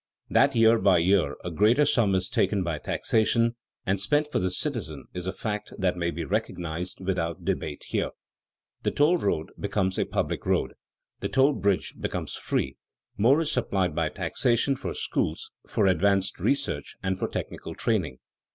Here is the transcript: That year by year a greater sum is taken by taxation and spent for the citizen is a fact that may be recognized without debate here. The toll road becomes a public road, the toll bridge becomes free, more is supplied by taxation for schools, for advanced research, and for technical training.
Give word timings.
That 0.31 0.55
year 0.55 0.79
by 0.79 0.97
year 0.97 1.35
a 1.43 1.51
greater 1.51 1.85
sum 1.85 2.15
is 2.15 2.27
taken 2.27 2.63
by 2.63 2.79
taxation 2.79 3.55
and 3.85 4.01
spent 4.01 4.31
for 4.31 4.39
the 4.39 4.49
citizen 4.49 5.05
is 5.13 5.27
a 5.27 5.31
fact 5.31 5.73
that 5.77 5.95
may 5.95 6.09
be 6.09 6.25
recognized 6.25 7.01
without 7.05 7.45
debate 7.45 7.83
here. 7.89 8.09
The 8.81 8.89
toll 8.89 9.19
road 9.19 9.51
becomes 9.59 9.99
a 9.99 10.05
public 10.05 10.43
road, 10.43 10.73
the 11.19 11.29
toll 11.29 11.53
bridge 11.53 11.93
becomes 11.99 12.33
free, 12.33 12.77
more 13.15 13.41
is 13.41 13.51
supplied 13.51 13.93
by 13.93 14.09
taxation 14.09 14.75
for 14.75 14.95
schools, 14.95 15.51
for 15.67 15.85
advanced 15.85 16.39
research, 16.39 16.95
and 17.03 17.19
for 17.19 17.27
technical 17.27 17.75
training. 17.75 18.17